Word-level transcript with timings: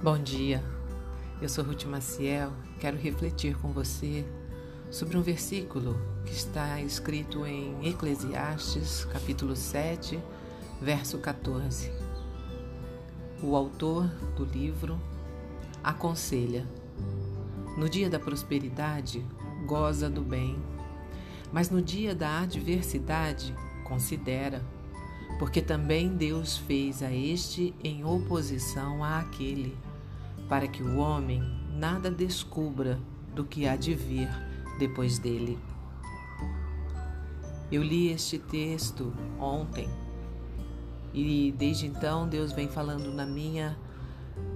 Bom 0.00 0.16
dia, 0.16 0.62
eu 1.42 1.48
sou 1.48 1.64
Ruth 1.64 1.82
Maciel. 1.82 2.52
Quero 2.78 2.96
refletir 2.96 3.58
com 3.58 3.72
você 3.72 4.24
sobre 4.92 5.18
um 5.18 5.22
versículo 5.22 6.00
que 6.24 6.32
está 6.32 6.80
escrito 6.80 7.44
em 7.44 7.84
Eclesiastes, 7.84 9.04
capítulo 9.06 9.56
7, 9.56 10.22
verso 10.80 11.18
14. 11.18 11.90
O 13.42 13.56
autor 13.56 14.06
do 14.36 14.44
livro 14.44 15.00
aconselha: 15.82 16.64
No 17.76 17.88
dia 17.88 18.08
da 18.08 18.20
prosperidade, 18.20 19.26
goza 19.66 20.08
do 20.08 20.22
bem, 20.22 20.56
mas 21.52 21.70
no 21.70 21.82
dia 21.82 22.14
da 22.14 22.42
adversidade, 22.42 23.52
considera, 23.82 24.64
porque 25.40 25.60
também 25.60 26.08
Deus 26.16 26.56
fez 26.56 27.02
a 27.02 27.12
este 27.12 27.74
em 27.82 28.04
oposição 28.04 29.02
àquele 29.02 29.76
para 30.48 30.66
que 30.66 30.82
o 30.82 30.98
homem 30.98 31.42
nada 31.74 32.10
descubra 32.10 32.98
do 33.34 33.44
que 33.44 33.68
há 33.68 33.76
de 33.76 33.94
vir 33.94 34.28
depois 34.78 35.18
dele. 35.18 35.58
Eu 37.70 37.82
li 37.82 38.08
este 38.10 38.38
texto 38.38 39.12
ontem 39.38 39.88
e 41.12 41.52
desde 41.56 41.86
então 41.86 42.28
Deus 42.28 42.52
vem 42.52 42.68
falando 42.68 43.12
na 43.12 43.26
minha 43.26 43.76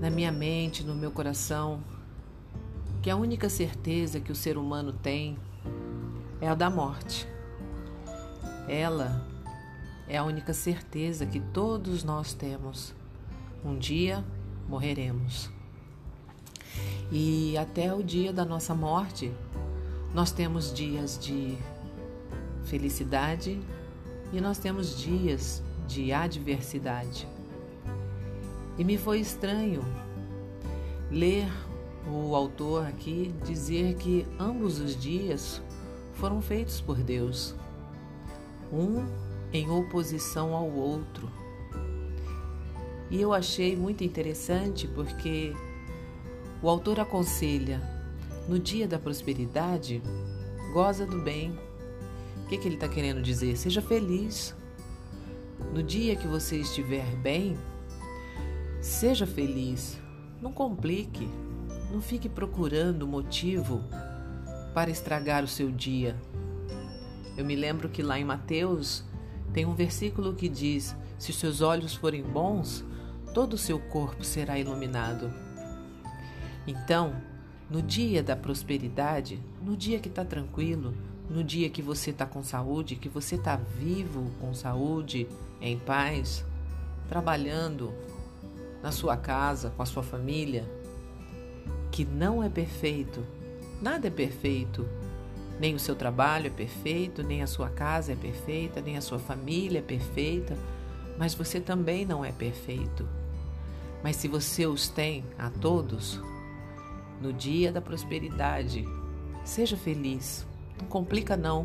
na 0.00 0.10
minha 0.10 0.32
mente, 0.32 0.82
no 0.82 0.94
meu 0.94 1.10
coração, 1.10 1.80
que 3.02 3.10
a 3.10 3.16
única 3.16 3.48
certeza 3.48 4.20
que 4.20 4.32
o 4.32 4.34
ser 4.34 4.58
humano 4.58 4.92
tem 4.92 5.38
é 6.40 6.48
a 6.48 6.54
da 6.54 6.68
morte. 6.68 7.26
Ela 8.68 9.24
é 10.08 10.18
a 10.18 10.24
única 10.24 10.52
certeza 10.52 11.24
que 11.24 11.40
todos 11.40 12.04
nós 12.04 12.32
temos. 12.34 12.94
Um 13.64 13.78
dia 13.78 14.24
morreremos. 14.68 15.55
E 17.10 17.56
até 17.56 17.94
o 17.94 18.02
dia 18.02 18.32
da 18.32 18.44
nossa 18.44 18.74
morte, 18.74 19.32
nós 20.12 20.32
temos 20.32 20.72
dias 20.72 21.18
de 21.18 21.56
felicidade 22.64 23.60
e 24.32 24.40
nós 24.40 24.58
temos 24.58 24.98
dias 24.98 25.62
de 25.86 26.12
adversidade. 26.12 27.28
E 28.78 28.84
me 28.84 28.98
foi 28.98 29.20
estranho 29.20 29.84
ler 31.10 31.48
o 32.08 32.34
autor 32.34 32.86
aqui 32.86 33.32
dizer 33.44 33.94
que 33.96 34.26
ambos 34.38 34.80
os 34.80 35.00
dias 35.00 35.62
foram 36.14 36.40
feitos 36.40 36.80
por 36.80 36.96
Deus, 36.96 37.54
um 38.72 39.06
em 39.52 39.70
oposição 39.70 40.54
ao 40.54 40.70
outro. 40.70 41.28
E 43.10 43.20
eu 43.20 43.32
achei 43.32 43.76
muito 43.76 44.02
interessante 44.02 44.88
porque 44.88 45.54
o 46.66 46.68
autor 46.68 46.98
aconselha: 46.98 47.80
no 48.48 48.58
dia 48.58 48.88
da 48.88 48.98
prosperidade, 48.98 50.02
goza 50.72 51.06
do 51.06 51.20
bem. 51.20 51.56
O 52.42 52.48
que, 52.48 52.58
que 52.58 52.66
ele 52.66 52.74
está 52.74 52.88
querendo 52.88 53.22
dizer? 53.22 53.56
Seja 53.56 53.80
feliz. 53.80 54.52
No 55.72 55.80
dia 55.80 56.16
que 56.16 56.26
você 56.26 56.56
estiver 56.56 57.06
bem, 57.18 57.56
seja 58.80 59.28
feliz. 59.28 59.96
Não 60.42 60.52
complique. 60.52 61.28
Não 61.92 62.02
fique 62.02 62.28
procurando 62.28 63.06
motivo 63.06 63.84
para 64.74 64.90
estragar 64.90 65.44
o 65.44 65.48
seu 65.48 65.70
dia. 65.70 66.16
Eu 67.36 67.44
me 67.44 67.54
lembro 67.54 67.88
que 67.88 68.02
lá 68.02 68.18
em 68.18 68.24
Mateus 68.24 69.04
tem 69.52 69.64
um 69.64 69.74
versículo 69.74 70.34
que 70.34 70.48
diz: 70.48 70.96
Se 71.16 71.30
os 71.30 71.38
seus 71.38 71.60
olhos 71.60 71.94
forem 71.94 72.24
bons, 72.24 72.84
todo 73.32 73.52
o 73.54 73.58
seu 73.58 73.78
corpo 73.78 74.24
será 74.24 74.58
iluminado. 74.58 75.46
Então, 76.66 77.14
no 77.70 77.80
dia 77.80 78.22
da 78.22 78.36
prosperidade, 78.36 79.40
no 79.62 79.76
dia 79.76 79.98
que 79.98 80.08
está 80.08 80.24
tranquilo, 80.24 80.94
no 81.28 81.42
dia 81.42 81.68
que 81.68 81.82
você 81.82 82.10
está 82.10 82.26
com 82.26 82.42
saúde, 82.42 82.96
que 82.96 83.08
você 83.08 83.34
está 83.34 83.56
vivo 83.56 84.30
com 84.40 84.54
saúde, 84.54 85.28
em 85.60 85.78
paz, 85.78 86.44
trabalhando 87.08 87.92
na 88.82 88.92
sua 88.92 89.16
casa, 89.16 89.70
com 89.70 89.82
a 89.82 89.86
sua 89.86 90.02
família, 90.02 90.64
que 91.90 92.04
não 92.04 92.42
é 92.42 92.48
perfeito, 92.48 93.24
nada 93.80 94.08
é 94.08 94.10
perfeito. 94.10 94.86
Nem 95.58 95.74
o 95.74 95.78
seu 95.78 95.96
trabalho 95.96 96.48
é 96.48 96.50
perfeito, 96.50 97.22
nem 97.22 97.42
a 97.42 97.46
sua 97.46 97.70
casa 97.70 98.12
é 98.12 98.16
perfeita, 98.16 98.82
nem 98.82 98.98
a 98.98 99.00
sua 99.00 99.18
família 99.18 99.78
é 99.78 99.82
perfeita, 99.82 100.56
mas 101.18 101.34
você 101.34 101.58
também 101.58 102.04
não 102.04 102.22
é 102.22 102.30
perfeito. 102.30 103.08
Mas 104.02 104.16
se 104.16 104.28
você 104.28 104.66
os 104.66 104.88
tem 104.88 105.24
a 105.38 105.48
todos, 105.48 106.20
no 107.20 107.32
dia 107.32 107.72
da 107.72 107.80
prosperidade. 107.80 108.84
Seja 109.44 109.76
feliz, 109.76 110.46
não 110.80 110.88
complica 110.88 111.36
não, 111.36 111.64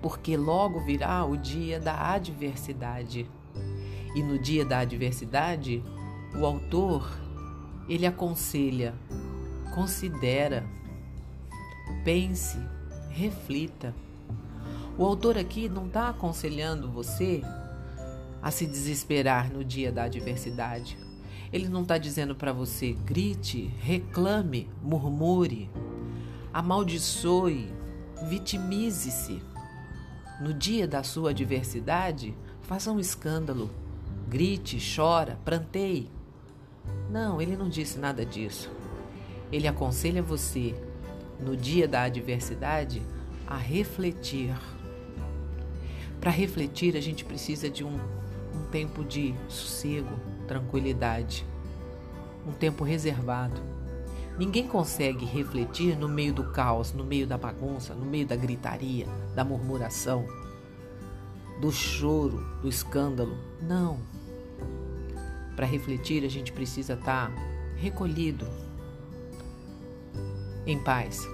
porque 0.00 0.36
logo 0.36 0.80
virá 0.80 1.24
o 1.24 1.36
dia 1.36 1.80
da 1.80 2.12
adversidade. 2.12 3.28
E 4.14 4.22
no 4.22 4.38
dia 4.38 4.64
da 4.64 4.78
adversidade, 4.80 5.82
o 6.34 6.46
autor 6.46 7.18
ele 7.88 8.06
aconselha, 8.06 8.94
considera, 9.74 10.64
pense, 12.04 12.58
reflita. 13.10 13.94
O 14.96 15.04
autor 15.04 15.38
aqui 15.38 15.68
não 15.68 15.86
está 15.86 16.08
aconselhando 16.08 16.90
você 16.90 17.42
a 18.42 18.50
se 18.50 18.66
desesperar 18.66 19.52
no 19.52 19.64
dia 19.64 19.90
da 19.90 20.04
adversidade. 20.04 20.98
Ele 21.52 21.68
não 21.68 21.82
está 21.82 21.96
dizendo 21.96 22.34
para 22.34 22.52
você 22.52 22.92
grite, 22.92 23.72
reclame, 23.80 24.68
murmure, 24.82 25.70
amaldiçoe, 26.52 27.72
vitimize-se. 28.28 29.42
No 30.40 30.52
dia 30.52 30.86
da 30.86 31.02
sua 31.02 31.30
adversidade, 31.30 32.34
faça 32.62 32.92
um 32.92 33.00
escândalo, 33.00 33.70
grite, 34.28 34.78
chora, 34.94 35.38
pranteie. 35.44 36.10
Não, 37.10 37.40
ele 37.40 37.56
não 37.56 37.68
disse 37.68 37.98
nada 37.98 38.24
disso. 38.24 38.70
Ele 39.50 39.66
aconselha 39.66 40.22
você, 40.22 40.74
no 41.40 41.56
dia 41.56 41.88
da 41.88 42.02
adversidade, 42.02 43.02
a 43.46 43.56
refletir. 43.56 44.54
Para 46.20 46.30
refletir, 46.30 46.96
a 46.96 47.00
gente 47.00 47.24
precisa 47.24 47.70
de 47.70 47.82
um, 47.82 47.98
um 48.54 48.66
tempo 48.70 49.02
de 49.02 49.34
sossego, 49.48 50.10
tranquilidade, 50.48 51.46
um 52.46 52.52
tempo 52.52 52.82
reservado. 52.82 53.60
Ninguém 54.38 54.66
consegue 54.66 55.24
refletir 55.24 55.96
no 55.96 56.08
meio 56.08 56.32
do 56.32 56.44
caos, 56.44 56.92
no 56.92 57.04
meio 57.04 57.26
da 57.26 57.36
bagunça, 57.36 57.94
no 57.94 58.04
meio 58.04 58.26
da 58.26 58.34
gritaria, 58.34 59.06
da 59.34 59.44
murmuração, 59.44 60.26
do 61.60 61.70
choro, 61.70 62.38
do 62.62 62.68
escândalo. 62.68 63.36
Não. 63.60 63.98
Para 65.54 65.66
refletir, 65.66 66.24
a 66.24 66.28
gente 66.28 66.52
precisa 66.52 66.94
estar 66.94 67.30
tá 67.30 67.34
recolhido, 67.76 68.46
em 70.64 70.78
paz. 70.78 71.26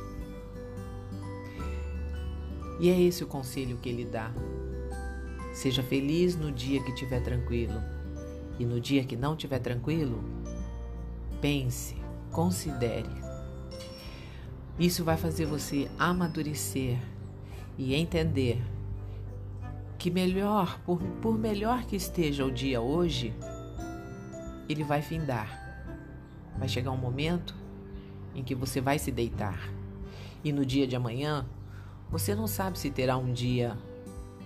E 2.81 2.89
é 2.89 3.01
esse 3.01 3.23
o 3.23 3.27
conselho 3.27 3.77
que 3.77 3.89
ele 3.89 4.05
dá. 4.05 4.33
Seja 5.53 5.83
feliz 5.83 6.37
no 6.37 6.51
dia 6.51 6.83
que 6.83 6.91
estiver 6.91 7.23
tranquilo. 7.23 7.81
E 8.59 8.65
no 8.65 8.81
dia 8.81 9.05
que 9.05 9.17
não 9.17 9.35
estiver 9.35 9.59
tranquilo, 9.59 10.23
pense, 11.41 11.97
considere. 12.31 13.11
Isso 14.79 15.05
vai 15.05 15.17
fazer 15.17 15.47
você 15.47 15.91
amadurecer 15.99 16.99
e 17.77 17.95
entender 17.95 18.63
que 19.99 20.11
melhor, 20.11 20.79
por, 20.85 21.03
por 21.21 21.39
melhor 21.39 21.85
que 21.85 21.97
esteja 21.97 22.45
o 22.45 22.51
dia 22.51 22.81
hoje, 22.81 23.35
ele 24.69 24.85
vai 24.85 25.03
findar. 25.03 25.63
Vai 26.59 26.69
chegar 26.69 26.91
um 26.91 26.97
momento 26.97 27.55
em 28.35 28.43
que 28.43 28.55
você 28.55 28.81
vai 28.81 28.99
se 28.99 29.11
deitar. 29.11 29.69
E 30.45 30.53
no 30.53 30.65
dia 30.65 30.87
de 30.87 30.95
amanhã, 30.95 31.47
você 32.11 32.35
não 32.35 32.47
sabe 32.47 32.79
se 32.79 32.91
terá 32.91 33.17
um 33.17 33.33
dia 33.33 33.77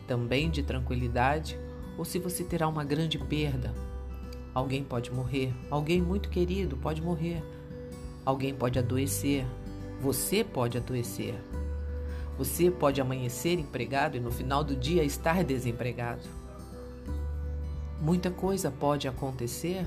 também 0.07 0.51
de 0.51 0.63
tranquilidade 0.63 1.59
ou 1.99 2.05
se 2.05 2.19
você 2.19 2.45
terá 2.45 2.67
uma 2.69 2.85
grande 2.85 3.19
perda 3.19 3.75
Alguém 4.55 4.83
pode 4.83 5.13
morrer, 5.13 5.55
alguém 5.71 6.01
muito 6.03 6.29
querido 6.29 6.77
pode 6.77 7.01
morrer, 7.01 7.43
alguém 8.25 8.55
pode 8.55 8.79
adoecer, 8.79 9.47
você 10.01 10.43
pode 10.43 10.79
adoecer. 10.79 11.35
Você 12.39 12.71
pode 12.71 13.01
amanhecer 13.01 13.59
empregado 13.59 14.17
e 14.17 14.21
no 14.21 14.31
final 14.31 14.63
do 14.63 14.77
dia 14.77 15.03
estar 15.03 15.43
desempregado. 15.43 16.23
Muita 18.01 18.31
coisa 18.31 18.71
pode 18.71 19.09
acontecer 19.09 19.85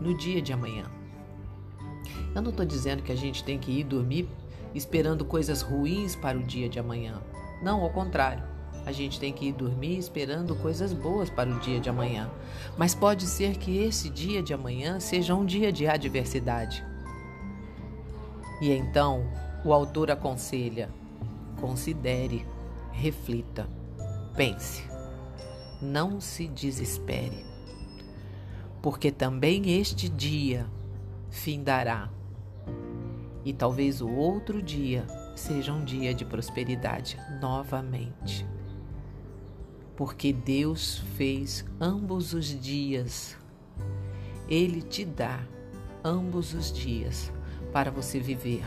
no 0.00 0.16
dia 0.16 0.40
de 0.40 0.54
amanhã. 0.54 0.86
Eu 2.34 2.40
não 2.40 2.50
estou 2.50 2.64
dizendo 2.64 3.02
que 3.02 3.12
a 3.12 3.16
gente 3.16 3.44
tem 3.44 3.58
que 3.58 3.70
ir 3.70 3.84
dormir 3.84 4.26
esperando 4.74 5.22
coisas 5.22 5.60
ruins 5.60 6.16
para 6.16 6.38
o 6.38 6.42
dia 6.42 6.66
de 6.66 6.78
amanhã. 6.78 7.20
Não, 7.62 7.82
ao 7.82 7.90
contrário. 7.90 8.51
A 8.84 8.92
gente 8.92 9.20
tem 9.20 9.32
que 9.32 9.46
ir 9.46 9.52
dormir 9.52 9.98
esperando 9.98 10.56
coisas 10.56 10.92
boas 10.92 11.30
para 11.30 11.50
o 11.50 11.60
dia 11.60 11.80
de 11.80 11.88
amanhã. 11.88 12.30
Mas 12.76 12.94
pode 12.94 13.26
ser 13.26 13.56
que 13.56 13.78
esse 13.78 14.08
dia 14.08 14.42
de 14.42 14.52
amanhã 14.52 14.98
seja 14.98 15.34
um 15.34 15.44
dia 15.44 15.72
de 15.72 15.86
adversidade. 15.86 16.84
E 18.60 18.70
então, 18.70 19.24
o 19.64 19.72
autor 19.72 20.10
aconselha: 20.10 20.88
considere, 21.60 22.46
reflita, 22.92 23.68
pense, 24.36 24.84
não 25.80 26.20
se 26.20 26.48
desespere, 26.48 27.44
porque 28.80 29.10
também 29.10 29.78
este 29.78 30.08
dia 30.08 30.66
findará, 31.30 32.10
e 33.44 33.52
talvez 33.52 34.00
o 34.00 34.08
outro 34.08 34.62
dia 34.62 35.06
seja 35.34 35.72
um 35.72 35.84
dia 35.84 36.14
de 36.14 36.24
prosperidade 36.24 37.18
novamente. 37.40 38.46
Porque 40.02 40.32
Deus 40.32 40.98
fez 41.16 41.64
ambos 41.80 42.34
os 42.34 42.46
dias, 42.60 43.36
Ele 44.48 44.82
te 44.82 45.04
dá 45.04 45.46
ambos 46.02 46.54
os 46.54 46.72
dias 46.72 47.32
para 47.72 47.88
você 47.88 48.18
viver. 48.18 48.64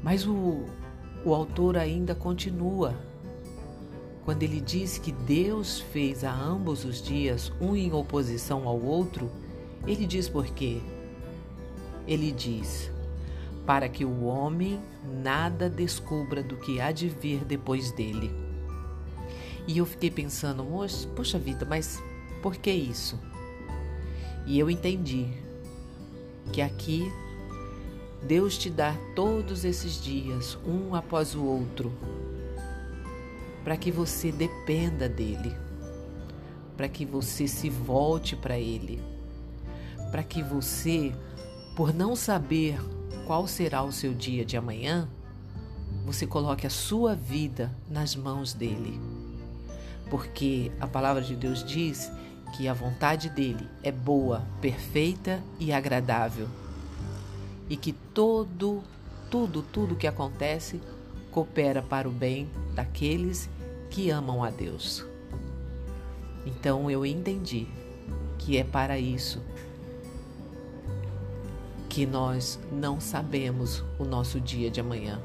Mas 0.00 0.24
o, 0.28 0.64
o 1.24 1.34
autor 1.34 1.76
ainda 1.76 2.14
continua 2.14 2.94
quando 4.24 4.44
ele 4.44 4.60
diz 4.60 4.96
que 4.96 5.10
Deus 5.10 5.80
fez 5.80 6.22
a 6.22 6.32
ambos 6.32 6.84
os 6.84 7.02
dias, 7.02 7.50
um 7.60 7.74
em 7.74 7.92
oposição 7.92 8.68
ao 8.68 8.80
outro, 8.80 9.28
ele 9.84 10.06
diz 10.06 10.28
por 10.28 10.46
quê? 10.46 10.80
Ele 12.06 12.30
diz: 12.30 12.92
para 13.66 13.88
que 13.88 14.04
o 14.04 14.22
homem 14.22 14.80
nada 15.20 15.68
descubra 15.68 16.44
do 16.44 16.56
que 16.56 16.80
há 16.80 16.92
de 16.92 17.08
vir 17.08 17.44
depois 17.44 17.90
dele. 17.90 18.41
E 19.66 19.78
eu 19.78 19.86
fiquei 19.86 20.10
pensando, 20.10 20.64
poxa 21.14 21.38
vida, 21.38 21.64
mas 21.64 22.02
por 22.42 22.56
que 22.56 22.70
isso? 22.70 23.18
E 24.46 24.58
eu 24.58 24.68
entendi 24.68 25.28
que 26.52 26.60
aqui 26.60 27.10
Deus 28.26 28.58
te 28.58 28.70
dá 28.70 28.96
todos 29.14 29.64
esses 29.64 30.02
dias, 30.02 30.58
um 30.66 30.94
após 30.94 31.34
o 31.34 31.44
outro, 31.44 31.92
para 33.64 33.76
que 33.76 33.90
você 33.90 34.32
dependa 34.32 35.08
dele, 35.08 35.54
para 36.76 36.88
que 36.88 37.04
você 37.04 37.46
se 37.46 37.68
volte 37.68 38.34
para 38.34 38.58
ele, 38.58 39.00
para 40.10 40.22
que 40.22 40.42
você, 40.42 41.12
por 41.76 41.94
não 41.94 42.14
saber 42.14 42.80
qual 43.26 43.46
será 43.46 43.82
o 43.82 43.92
seu 43.92 44.12
dia 44.12 44.44
de 44.44 44.56
amanhã, 44.56 45.08
você 46.04 46.26
coloque 46.26 46.66
a 46.66 46.70
sua 46.70 47.14
vida 47.14 47.74
nas 47.88 48.16
mãos 48.16 48.52
dele. 48.52 49.21
Porque 50.12 50.70
a 50.78 50.86
palavra 50.86 51.22
de 51.22 51.34
Deus 51.34 51.64
diz 51.64 52.12
que 52.54 52.68
a 52.68 52.74
vontade 52.74 53.30
dele 53.30 53.66
é 53.82 53.90
boa, 53.90 54.42
perfeita 54.60 55.42
e 55.58 55.72
agradável. 55.72 56.46
E 57.66 57.78
que 57.78 57.94
todo, 57.94 58.82
tudo, 59.30 59.62
tudo 59.62 59.96
que 59.96 60.06
acontece 60.06 60.82
coopera 61.30 61.80
para 61.80 62.06
o 62.06 62.12
bem 62.12 62.46
daqueles 62.74 63.48
que 63.88 64.10
amam 64.10 64.44
a 64.44 64.50
Deus. 64.50 65.02
Então 66.44 66.90
eu 66.90 67.06
entendi 67.06 67.66
que 68.38 68.58
é 68.58 68.64
para 68.64 68.98
isso 68.98 69.40
que 71.88 72.04
nós 72.04 72.60
não 72.70 73.00
sabemos 73.00 73.82
o 73.98 74.04
nosso 74.04 74.38
dia 74.38 74.70
de 74.70 74.78
amanhã, 74.78 75.22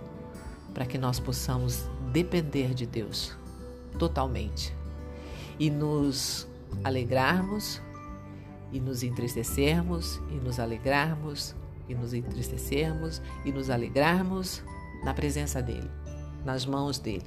para 0.73 0.85
que 0.85 0.97
nós 0.97 1.19
possamos 1.19 1.83
depender 2.13 2.73
de 2.73 2.85
Deus 2.85 3.35
totalmente 3.99 4.76
e 5.59 5.69
nos 5.69 6.47
alegrarmos 6.83 7.81
e 8.71 8.79
nos 8.79 9.03
entristecermos 9.03 10.21
e 10.29 10.35
nos 10.35 10.59
alegrarmos 10.59 11.55
e 11.87 11.95
nos 11.95 12.13
entristecermos 12.13 13.21
e 13.45 13.51
nos 13.51 13.69
alegrarmos 13.69 14.63
na 15.03 15.13
presença 15.13 15.61
dele, 15.61 15.89
nas 16.43 16.65
mãos 16.65 16.99
dele, 16.99 17.25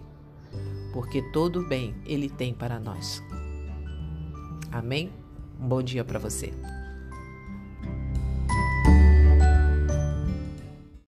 porque 0.93 1.23
todo 1.33 1.67
bem 1.67 1.95
ele 2.05 2.29
tem 2.29 2.53
para 2.53 2.79
nós. 2.79 3.23
Amém? 4.71 5.13
Um 5.59 5.69
bom 5.69 5.83
dia 5.83 6.05
para 6.05 6.19
você. 6.19 6.53